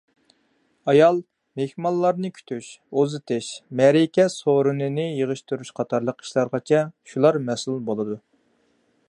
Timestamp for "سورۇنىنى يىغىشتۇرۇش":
4.39-5.73